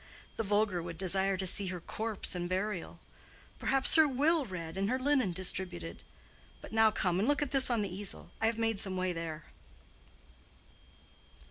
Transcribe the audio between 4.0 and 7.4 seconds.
will read and her linen distributed. But now come and